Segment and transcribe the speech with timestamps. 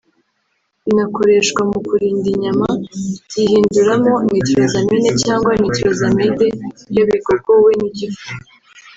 [0.85, 6.57] binakoreshwa mu kurinda inyama kubora) byihinduramo Nitrosamines cyangwa Nitrosamides
[6.91, 8.27] iyo bigogowe n’igifu